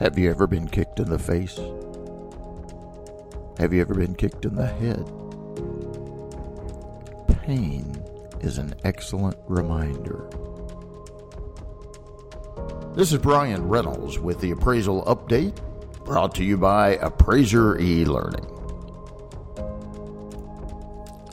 Have 0.00 0.18
you 0.18 0.30
ever 0.30 0.46
been 0.46 0.66
kicked 0.66 0.98
in 0.98 1.10
the 1.10 1.18
face? 1.18 1.60
Have 3.58 3.74
you 3.74 3.82
ever 3.82 3.92
been 3.92 4.14
kicked 4.14 4.46
in 4.46 4.54
the 4.54 4.66
head? 4.66 5.04
Pain 7.42 8.02
is 8.40 8.56
an 8.56 8.74
excellent 8.84 9.36
reminder. 9.46 10.26
This 12.94 13.12
is 13.12 13.18
Bryan 13.18 13.68
Reynolds 13.68 14.18
with 14.18 14.40
the 14.40 14.52
appraisal 14.52 15.04
update 15.04 15.54
brought 16.06 16.34
to 16.36 16.44
you 16.44 16.56
by 16.56 16.96
Appraiser 17.02 17.78
e 17.78 18.06
Learning. 18.06 18.46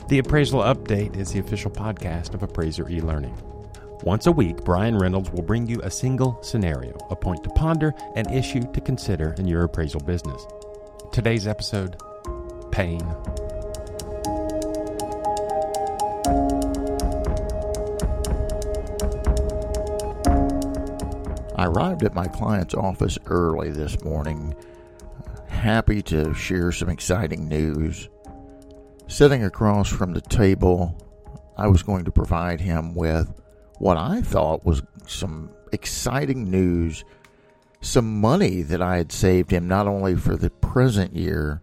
The 0.08 0.18
Appraisal 0.18 0.60
Update 0.60 1.16
is 1.16 1.32
the 1.32 1.38
official 1.38 1.70
podcast 1.70 2.34
of 2.34 2.42
Appraiser 2.42 2.86
e 2.90 3.00
Learning. 3.00 3.34
Once 4.04 4.26
a 4.26 4.32
week, 4.32 4.64
Bryan 4.64 4.96
Reynolds 4.96 5.30
will 5.32 5.42
bring 5.42 5.66
you 5.66 5.80
a 5.82 5.90
single 5.90 6.40
scenario, 6.40 6.96
a 7.10 7.16
point 7.16 7.42
to 7.42 7.50
ponder, 7.50 7.92
an 8.14 8.32
issue 8.32 8.62
to 8.72 8.80
consider 8.80 9.34
in 9.38 9.46
your 9.48 9.64
appraisal 9.64 10.00
business. 10.00 10.46
Today's 11.10 11.48
episode 11.48 11.96
Pain. 12.70 13.02
I 21.56 21.66
arrived 21.66 22.04
at 22.04 22.14
my 22.14 22.28
client's 22.28 22.74
office 22.74 23.18
early 23.26 23.72
this 23.72 24.00
morning, 24.04 24.54
happy 25.48 26.02
to 26.02 26.32
share 26.34 26.70
some 26.70 26.88
exciting 26.88 27.48
news. 27.48 28.08
Sitting 29.08 29.42
across 29.42 29.88
from 29.88 30.12
the 30.12 30.20
table, 30.20 30.96
I 31.56 31.66
was 31.66 31.82
going 31.82 32.04
to 32.04 32.12
provide 32.12 32.60
him 32.60 32.94
with 32.94 33.28
what 33.78 33.96
I 33.96 34.22
thought 34.22 34.64
was 34.64 34.82
some 35.06 35.50
exciting 35.72 36.50
news, 36.50 37.04
some 37.80 38.20
money 38.20 38.62
that 38.62 38.82
I 38.82 38.96
had 38.96 39.12
saved 39.12 39.50
him 39.50 39.68
not 39.68 39.86
only 39.86 40.16
for 40.16 40.36
the 40.36 40.50
present 40.50 41.14
year, 41.14 41.62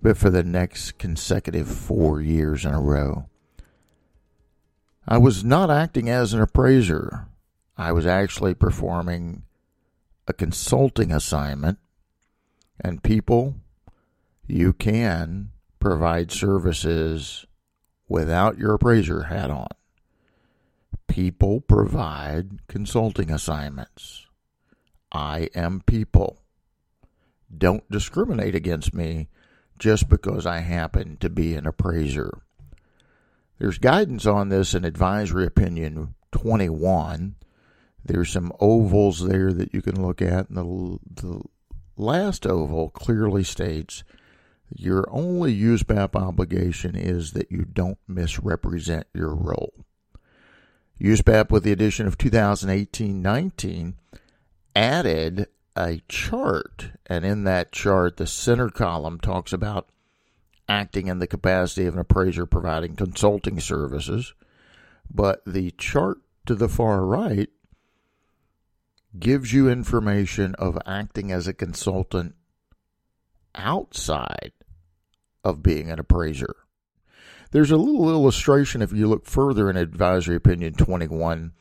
but 0.00 0.16
for 0.16 0.30
the 0.30 0.42
next 0.42 0.98
consecutive 0.98 1.68
four 1.68 2.20
years 2.20 2.64
in 2.64 2.72
a 2.72 2.80
row. 2.80 3.28
I 5.06 5.18
was 5.18 5.44
not 5.44 5.70
acting 5.70 6.08
as 6.08 6.32
an 6.32 6.40
appraiser. 6.40 7.26
I 7.76 7.92
was 7.92 8.06
actually 8.06 8.54
performing 8.54 9.42
a 10.28 10.32
consulting 10.32 11.10
assignment. 11.10 11.78
And 12.80 13.02
people, 13.02 13.56
you 14.46 14.72
can 14.72 15.50
provide 15.80 16.30
services 16.30 17.46
without 18.08 18.58
your 18.58 18.74
appraiser 18.74 19.24
hat 19.24 19.50
on 19.50 19.68
people 21.12 21.60
provide 21.60 22.66
consulting 22.68 23.30
assignments. 23.30 24.26
I 25.12 25.50
am 25.54 25.82
people. 25.82 26.38
Don't 27.54 27.88
discriminate 27.90 28.54
against 28.54 28.94
me 28.94 29.28
just 29.78 30.08
because 30.08 30.46
I 30.46 30.60
happen 30.60 31.18
to 31.18 31.28
be 31.28 31.52
an 31.52 31.66
appraiser. 31.66 32.40
There's 33.58 33.76
guidance 33.76 34.24
on 34.24 34.48
this 34.48 34.72
in 34.72 34.86
Advisory 34.86 35.44
Opinion 35.44 36.14
21. 36.30 37.34
There's 38.02 38.32
some 38.32 38.50
ovals 38.58 39.28
there 39.28 39.52
that 39.52 39.74
you 39.74 39.82
can 39.82 40.00
look 40.00 40.22
at, 40.22 40.48
and 40.48 40.56
the, 40.56 40.98
the 41.22 41.42
last 41.94 42.46
oval 42.46 42.88
clearly 42.88 43.44
states 43.44 44.02
your 44.74 45.04
only 45.10 45.54
USPAP 45.54 46.16
obligation 46.16 46.96
is 46.96 47.32
that 47.32 47.52
you 47.52 47.66
don't 47.70 47.98
misrepresent 48.08 49.06
your 49.12 49.34
role. 49.34 49.74
USPAP, 51.02 51.50
with 51.50 51.64
the 51.64 51.72
addition 51.72 52.06
of 52.06 52.16
2018-19, 52.16 53.94
added 54.76 55.48
a 55.76 56.00
chart, 56.08 56.92
and 57.06 57.24
in 57.24 57.42
that 57.42 57.72
chart, 57.72 58.18
the 58.18 58.26
center 58.26 58.70
column 58.70 59.18
talks 59.18 59.52
about 59.52 59.88
acting 60.68 61.08
in 61.08 61.18
the 61.18 61.26
capacity 61.26 61.86
of 61.86 61.94
an 61.94 62.00
appraiser 62.00 62.46
providing 62.46 62.94
consulting 62.94 63.58
services, 63.58 64.32
but 65.10 65.42
the 65.44 65.72
chart 65.72 66.18
to 66.46 66.54
the 66.54 66.68
far 66.68 67.04
right 67.04 67.50
gives 69.18 69.52
you 69.52 69.68
information 69.68 70.54
of 70.54 70.78
acting 70.86 71.32
as 71.32 71.48
a 71.48 71.52
consultant 71.52 72.36
outside 73.56 74.52
of 75.42 75.62
being 75.62 75.90
an 75.90 75.98
appraiser. 75.98 76.54
There's 77.52 77.70
a 77.70 77.76
little 77.76 78.08
illustration 78.08 78.80
if 78.80 78.94
you 78.94 79.06
look 79.06 79.26
further 79.26 79.68
in 79.68 79.76
Advisory 79.76 80.36
Opinion 80.36 80.72
21 80.72 81.52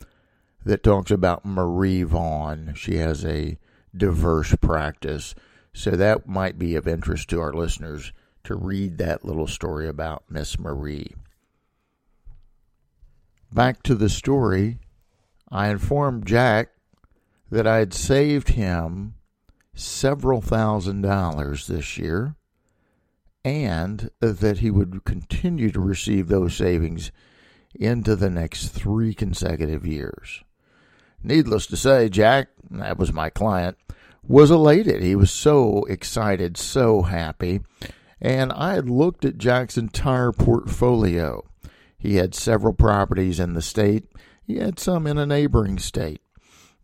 that 0.63 0.83
talks 0.83 1.11
about 1.11 1.43
Marie 1.43 2.03
Vaughn. 2.03 2.73
She 2.77 2.95
has 2.95 3.25
a 3.25 3.57
diverse 3.95 4.55
practice. 4.61 5.35
So 5.73 5.91
that 5.91 6.27
might 6.27 6.57
be 6.57 6.75
of 6.75 6.87
interest 6.87 7.29
to 7.29 7.41
our 7.41 7.51
listeners 7.51 8.13
to 8.45 8.55
read 8.55 8.99
that 8.99 9.25
little 9.25 9.47
story 9.47 9.89
about 9.89 10.23
Miss 10.29 10.57
Marie. 10.57 11.13
Back 13.51 13.83
to 13.83 13.93
the 13.93 14.09
story, 14.09 14.79
I 15.49 15.67
informed 15.67 16.25
Jack 16.25 16.69
that 17.49 17.67
I 17.67 17.79
had 17.79 17.93
saved 17.93 18.49
him 18.49 19.15
several 19.75 20.39
thousand 20.39 21.01
dollars 21.01 21.67
this 21.67 21.97
year 21.97 22.37
and 23.43 24.09
that 24.19 24.59
he 24.59 24.69
would 24.69 25.03
continue 25.05 25.71
to 25.71 25.79
receive 25.79 26.27
those 26.27 26.55
savings 26.55 27.11
into 27.73 28.15
the 28.15 28.29
next 28.29 28.67
three 28.67 29.13
consecutive 29.13 29.85
years. 29.85 30.43
Needless 31.23 31.67
to 31.67 31.77
say, 31.77 32.09
Jack, 32.09 32.49
that 32.69 32.97
was 32.97 33.13
my 33.13 33.29
client, 33.29 33.77
was 34.27 34.51
elated. 34.51 35.01
He 35.01 35.15
was 35.15 35.31
so 35.31 35.83
excited, 35.85 36.57
so 36.57 37.03
happy. 37.03 37.61
And 38.19 38.51
I 38.51 38.73
had 38.73 38.89
looked 38.89 39.25
at 39.25 39.37
Jack's 39.37 39.77
entire 39.77 40.31
portfolio. 40.31 41.43
He 41.97 42.15
had 42.15 42.35
several 42.35 42.73
properties 42.73 43.39
in 43.39 43.53
the 43.53 43.61
state, 43.61 44.05
he 44.45 44.57
had 44.57 44.79
some 44.79 45.07
in 45.07 45.17
a 45.17 45.25
neighboring 45.25 45.79
state. 45.79 46.21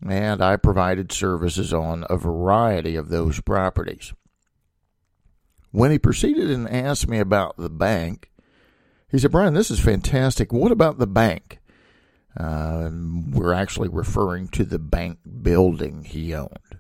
And 0.07 0.44
I 0.44 0.57
provided 0.57 1.12
services 1.12 1.74
on 1.74 2.06
a 2.09 2.18
variety 2.18 2.95
of 2.95 3.09
those 3.09 3.41
properties. 3.41 4.13
When 5.78 5.92
he 5.92 6.00
proceeded 6.00 6.50
and 6.50 6.68
asked 6.68 7.08
me 7.08 7.20
about 7.20 7.58
the 7.58 7.70
bank, 7.70 8.32
he 9.12 9.20
said, 9.20 9.30
Bryan, 9.30 9.54
this 9.54 9.70
is 9.70 9.80
fantastic. 9.80 10.52
What 10.52 10.72
about 10.72 10.98
the 10.98 11.06
bank? 11.06 11.60
Uh, 12.36 12.90
we're 13.30 13.54
actually 13.54 13.88
referring 13.88 14.48
to 14.48 14.64
the 14.64 14.80
bank 14.80 15.20
building 15.44 16.04
he 16.04 16.34
owned. 16.34 16.80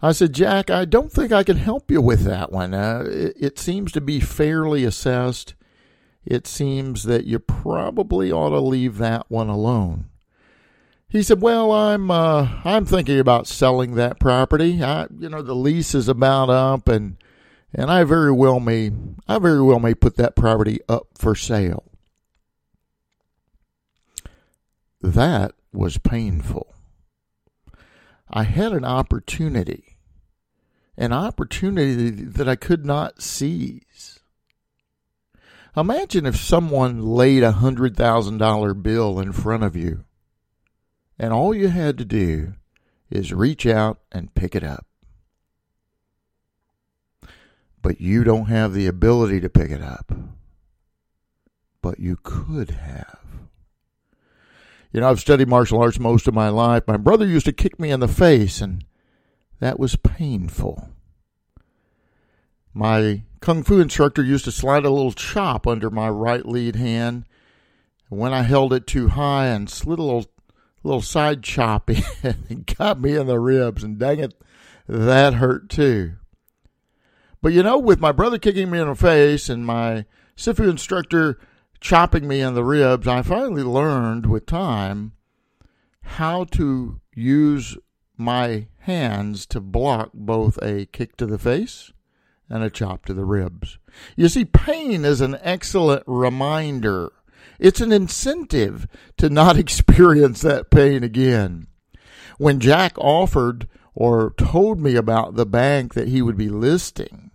I 0.00 0.12
said, 0.12 0.32
Jack, 0.32 0.70
I 0.70 0.86
don't 0.86 1.12
think 1.12 1.32
I 1.32 1.42
can 1.42 1.58
help 1.58 1.90
you 1.90 2.00
with 2.00 2.22
that 2.22 2.50
one. 2.50 2.72
Uh, 2.72 3.04
it, 3.06 3.34
it 3.38 3.58
seems 3.58 3.92
to 3.92 4.00
be 4.00 4.20
fairly 4.20 4.84
assessed. 4.84 5.52
It 6.24 6.46
seems 6.46 7.02
that 7.02 7.26
you 7.26 7.38
probably 7.38 8.32
ought 8.32 8.50
to 8.50 8.60
leave 8.60 8.96
that 8.96 9.26
one 9.28 9.50
alone. 9.50 10.06
He 11.10 11.22
said, 11.22 11.42
"Well, 11.42 11.72
I'm 11.72 12.10
uh, 12.10 12.60
I'm 12.64 12.86
thinking 12.86 13.18
about 13.18 13.46
selling 13.46 13.96
that 13.96 14.18
property. 14.18 14.82
I, 14.82 15.08
you 15.18 15.28
know, 15.28 15.42
the 15.42 15.54
lease 15.54 15.94
is 15.94 16.08
about 16.08 16.48
up, 16.48 16.88
and 16.88 17.18
and 17.78 17.92
I 17.92 18.02
very 18.02 18.32
well 18.32 18.58
may 18.58 18.90
I 19.28 19.38
very 19.38 19.62
well 19.62 19.78
may 19.78 19.94
put 19.94 20.16
that 20.16 20.34
property 20.34 20.80
up 20.88 21.06
for 21.16 21.36
sale. 21.36 21.84
That 25.00 25.52
was 25.72 25.96
painful. 25.96 26.74
I 28.28 28.42
had 28.42 28.72
an 28.72 28.84
opportunity, 28.84 29.96
an 30.96 31.12
opportunity 31.12 32.10
that 32.10 32.48
I 32.48 32.56
could 32.56 32.84
not 32.84 33.22
seize. 33.22 34.18
Imagine 35.76 36.26
if 36.26 36.36
someone 36.36 37.00
laid 37.00 37.44
a 37.44 37.52
hundred 37.52 37.96
thousand 37.96 38.38
dollar 38.38 38.74
bill 38.74 39.20
in 39.20 39.30
front 39.30 39.62
of 39.62 39.76
you, 39.76 40.04
and 41.16 41.32
all 41.32 41.54
you 41.54 41.68
had 41.68 41.96
to 41.98 42.04
do 42.04 42.54
is 43.08 43.32
reach 43.32 43.66
out 43.66 44.00
and 44.10 44.34
pick 44.34 44.56
it 44.56 44.64
up 44.64 44.87
but 47.82 48.00
you 48.00 48.24
don't 48.24 48.46
have 48.46 48.72
the 48.72 48.86
ability 48.86 49.40
to 49.40 49.48
pick 49.48 49.70
it 49.70 49.82
up. 49.82 50.12
But 51.80 52.00
you 52.00 52.18
could 52.22 52.70
have. 52.70 53.18
You 54.92 55.00
know, 55.00 55.10
I've 55.10 55.20
studied 55.20 55.48
martial 55.48 55.80
arts 55.80 55.98
most 55.98 56.26
of 56.26 56.34
my 56.34 56.48
life. 56.48 56.84
My 56.86 56.96
brother 56.96 57.26
used 57.26 57.46
to 57.46 57.52
kick 57.52 57.78
me 57.78 57.90
in 57.90 58.00
the 58.00 58.08
face, 58.08 58.60
and 58.60 58.84
that 59.60 59.78
was 59.78 59.96
painful. 59.96 60.88
My 62.72 63.22
kung 63.40 63.62
fu 63.62 63.80
instructor 63.80 64.22
used 64.22 64.44
to 64.46 64.52
slide 64.52 64.84
a 64.84 64.90
little 64.90 65.12
chop 65.12 65.66
under 65.66 65.90
my 65.90 66.08
right 66.08 66.46
lead 66.46 66.76
hand. 66.76 67.24
And 68.10 68.18
when 68.18 68.32
I 68.32 68.42
held 68.42 68.72
it 68.72 68.86
too 68.86 69.08
high 69.08 69.46
and 69.46 69.68
slid 69.68 69.98
a 69.98 70.02
little, 70.02 70.26
little 70.82 71.02
side 71.02 71.42
chop 71.42 71.90
in, 71.90 72.02
it 72.22 72.76
got 72.78 73.00
me 73.00 73.14
in 73.14 73.26
the 73.26 73.38
ribs, 73.38 73.84
and 73.84 73.98
dang 73.98 74.20
it, 74.20 74.40
that 74.86 75.34
hurt 75.34 75.68
too. 75.68 76.14
But 77.40 77.52
you 77.52 77.62
know, 77.62 77.78
with 77.78 78.00
my 78.00 78.12
brother 78.12 78.38
kicking 78.38 78.70
me 78.70 78.80
in 78.80 78.88
the 78.88 78.94
face 78.94 79.48
and 79.48 79.64
my 79.64 80.04
Sifu 80.36 80.68
instructor 80.68 81.38
chopping 81.80 82.26
me 82.26 82.40
in 82.40 82.54
the 82.54 82.64
ribs, 82.64 83.06
I 83.06 83.22
finally 83.22 83.62
learned 83.62 84.26
with 84.26 84.46
time 84.46 85.12
how 86.02 86.44
to 86.44 87.00
use 87.14 87.76
my 88.16 88.66
hands 88.78 89.46
to 89.46 89.60
block 89.60 90.10
both 90.14 90.58
a 90.62 90.86
kick 90.86 91.16
to 91.16 91.26
the 91.26 91.38
face 91.38 91.92
and 92.50 92.64
a 92.64 92.70
chop 92.70 93.04
to 93.06 93.14
the 93.14 93.24
ribs. 93.24 93.78
You 94.16 94.28
see, 94.28 94.44
pain 94.44 95.04
is 95.04 95.20
an 95.20 95.38
excellent 95.42 96.02
reminder. 96.06 97.12
It's 97.58 97.80
an 97.80 97.92
incentive 97.92 98.86
to 99.18 99.28
not 99.28 99.56
experience 99.58 100.40
that 100.40 100.70
pain 100.70 101.04
again. 101.04 101.66
When 102.38 102.60
Jack 102.60 102.96
offered 102.98 103.68
or 103.94 104.32
told 104.36 104.80
me 104.80 104.94
about 104.94 105.34
the 105.34 105.46
bank 105.46 105.94
that 105.94 106.08
he 106.08 106.22
would 106.22 106.36
be 106.36 106.48
listing, 106.48 107.27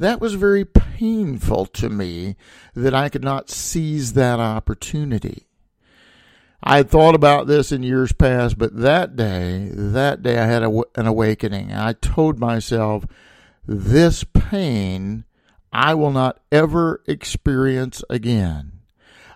that 0.00 0.20
was 0.20 0.34
very 0.34 0.64
painful 0.64 1.66
to 1.66 1.88
me 1.88 2.36
that 2.74 2.94
I 2.94 3.08
could 3.08 3.22
not 3.22 3.50
seize 3.50 4.14
that 4.14 4.40
opportunity. 4.40 5.46
I 6.62 6.78
had 6.78 6.90
thought 6.90 7.14
about 7.14 7.46
this 7.46 7.72
in 7.72 7.82
years 7.82 8.12
past, 8.12 8.58
but 8.58 8.76
that 8.76 9.16
day, 9.16 9.70
that 9.72 10.22
day 10.22 10.38
I 10.38 10.46
had 10.46 10.62
a, 10.62 10.82
an 10.96 11.06
awakening. 11.06 11.72
I 11.72 11.94
told 11.94 12.38
myself, 12.38 13.06
this 13.66 14.24
pain 14.24 15.24
I 15.72 15.94
will 15.94 16.10
not 16.10 16.40
ever 16.50 17.02
experience 17.06 18.02
again. 18.10 18.80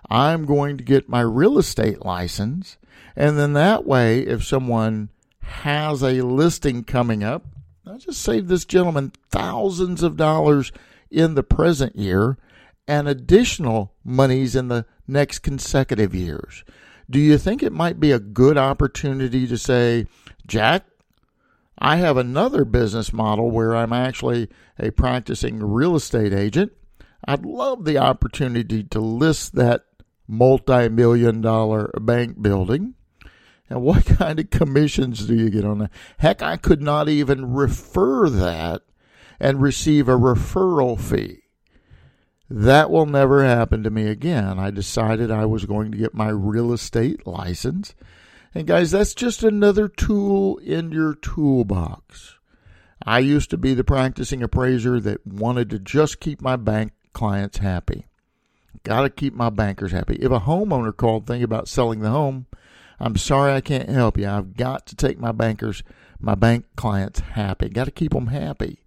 I'm 0.09 0.45
going 0.45 0.77
to 0.77 0.83
get 0.83 1.09
my 1.09 1.21
real 1.21 1.57
estate 1.57 2.03
license. 2.05 2.77
And 3.15 3.37
then 3.37 3.53
that 3.53 3.85
way, 3.85 4.19
if 4.21 4.43
someone 4.43 5.09
has 5.41 6.03
a 6.03 6.21
listing 6.21 6.83
coming 6.83 7.23
up, 7.23 7.45
I 7.87 7.97
just 7.97 8.21
saved 8.21 8.47
this 8.47 8.65
gentleman 8.65 9.11
thousands 9.29 10.01
of 10.01 10.17
dollars 10.17 10.71
in 11.11 11.35
the 11.35 11.43
present 11.43 11.95
year 11.95 12.37
and 12.87 13.07
additional 13.07 13.93
monies 14.03 14.55
in 14.55 14.69
the 14.69 14.85
next 15.07 15.39
consecutive 15.39 16.15
years. 16.15 16.63
Do 17.09 17.19
you 17.19 17.37
think 17.37 17.61
it 17.61 17.71
might 17.71 17.99
be 17.99 18.11
a 18.11 18.19
good 18.19 18.57
opportunity 18.57 19.47
to 19.47 19.57
say, 19.57 20.07
Jack, 20.47 20.85
I 21.77 21.97
have 21.97 22.17
another 22.17 22.65
business 22.65 23.13
model 23.13 23.51
where 23.51 23.75
I'm 23.75 23.93
actually 23.93 24.49
a 24.79 24.91
practicing 24.91 25.59
real 25.59 25.95
estate 25.95 26.33
agent. 26.33 26.71
I'd 27.27 27.45
love 27.45 27.85
the 27.85 27.97
opportunity 27.97 28.83
to 28.83 28.99
list 28.99 29.55
that 29.55 29.85
multi 30.27 30.89
million 30.89 31.41
dollar 31.41 31.91
bank 31.99 32.41
building. 32.41 32.95
And 33.69 33.81
what 33.81 34.05
kind 34.17 34.39
of 34.39 34.49
commissions 34.49 35.25
do 35.25 35.35
you 35.35 35.49
get 35.49 35.65
on 35.65 35.79
that? 35.79 35.91
Heck, 36.17 36.41
I 36.41 36.57
could 36.57 36.81
not 36.81 37.09
even 37.09 37.53
refer 37.53 38.29
that 38.29 38.83
and 39.39 39.61
receive 39.61 40.07
a 40.07 40.17
referral 40.17 40.99
fee. 40.99 41.41
That 42.49 42.91
will 42.91 43.07
never 43.07 43.43
happen 43.43 43.83
to 43.83 43.89
me 43.89 44.07
again. 44.07 44.59
I 44.59 44.69
decided 44.69 45.31
I 45.31 45.45
was 45.45 45.65
going 45.65 45.91
to 45.91 45.97
get 45.97 46.13
my 46.13 46.29
real 46.29 46.71
estate 46.71 47.25
license. 47.25 47.95
And 48.53 48.67
guys, 48.67 48.91
that's 48.91 49.15
just 49.15 49.43
another 49.43 49.87
tool 49.87 50.57
in 50.59 50.91
your 50.91 51.15
toolbox. 51.15 52.37
I 53.03 53.19
used 53.19 53.49
to 53.49 53.57
be 53.57 53.73
the 53.73 53.83
practicing 53.83 54.41
appraiser 54.41 54.99
that 55.01 55.25
wanted 55.25 55.69
to 55.71 55.79
just 55.79 56.19
keep 56.19 56.41
my 56.41 56.55
bank 56.55 56.93
clients 57.13 57.57
happy. 57.57 58.05
Got 58.83 59.01
to 59.01 59.09
keep 59.09 59.33
my 59.33 59.49
bankers 59.49 59.91
happy. 59.91 60.15
If 60.15 60.31
a 60.31 60.41
homeowner 60.41 60.95
called 60.95 61.25
thinking 61.25 61.43
about 61.43 61.67
selling 61.67 61.99
the 61.99 62.11
home, 62.11 62.45
I'm 62.99 63.17
sorry 63.17 63.53
I 63.53 63.61
can't 63.61 63.89
help 63.89 64.17
you. 64.17 64.27
I've 64.27 64.55
got 64.55 64.85
to 64.87 64.95
take 64.95 65.19
my 65.19 65.31
bankers, 65.31 65.83
my 66.19 66.35
bank 66.35 66.65
clients 66.75 67.19
happy. 67.19 67.69
Got 67.69 67.85
to 67.85 67.91
keep 67.91 68.13
them 68.13 68.27
happy. 68.27 68.79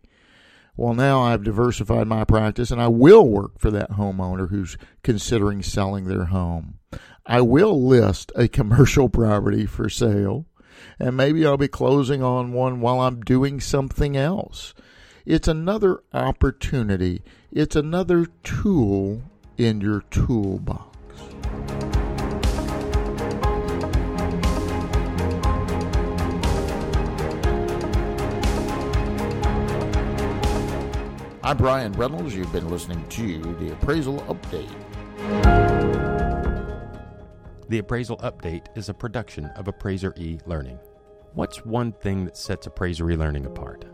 Well, 0.77 0.95
now 0.95 1.23
I've 1.23 1.43
diversified 1.43 2.07
my 2.07 2.25
practice 2.25 2.71
and 2.71 2.81
I 2.81 2.87
will 2.89 3.29
work 3.29 3.59
for 3.59 3.71
that 3.73 3.93
homeowner 3.93 4.49
who's 4.51 4.79
considering 5.03 5.63
selling 5.63 6.05
their 6.05 6.27
home. 6.27 6.79
I 7.27 7.41
will 7.41 7.85
list 7.85 8.31
a 8.37 8.49
commercial 8.49 9.09
property 9.09 9.67
for 9.67 9.89
sale 9.89 10.47
and 10.99 11.17
maybe 11.17 11.45
I'll 11.45 11.57
be 11.57 11.69
closing 11.69 12.23
on 12.23 12.53
one 12.53 12.81
while 12.81 13.01
I'm 13.01 13.23
doing 13.23 13.61
something 13.61 14.17
else. 14.17 14.75
It's 15.27 15.49
another 15.49 16.01
opportunity, 16.15 17.23
it's 17.53 17.77
another 17.77 18.27
tool 18.45 19.23
in 19.57 19.81
your 19.81 20.03
toolbox. 20.11 20.98
I'm 31.49 31.57
Bryan 31.57 31.93
Reynolds. 31.93 32.37
You've 32.37 32.53
been 32.53 32.69
listening 32.69 33.03
to 33.09 33.41
the 33.55 33.73
Appraisal 33.73 34.19
Update. 34.29 34.69
The 37.71 37.79
Appraisal 37.79 38.19
Update 38.19 38.67
is 38.77 38.91
a 38.91 38.95
production 38.95 39.47
of 39.57 39.67
Appraiser 39.67 40.13
e 40.19 40.39
Learning. 40.45 40.79
What's 41.33 41.65
one 41.65 41.93
thing 41.93 42.27
that 42.27 42.37
sets 42.37 42.67
Appraiser 42.67 43.11
e 43.11 43.17
Learning 43.17 43.47
apart? 43.47 43.87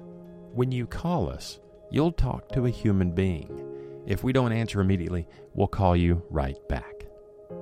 When 0.53 0.73
you 0.73 0.89
call 0.89 1.31
us, 1.31 1.61
you'll 1.93 2.11
talk 2.11 2.49
to 2.49 2.67
a 2.67 2.71
human 2.71 3.13
being. 3.13 3.65
If 4.05 4.25
we 4.25 4.33
don't 4.33 4.51
answer 4.51 4.81
immediately, 4.81 5.29
we'll 5.55 5.69
call 5.69 5.95
you 5.95 6.25
right 6.31 6.59
back. 6.69 7.07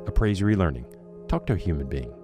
Appraiser 0.06 0.48
e 0.48 0.54
Learning. 0.54 0.86
Talk 1.28 1.44
to 1.48 1.52
a 1.52 1.56
human 1.56 1.86
being. 1.86 2.14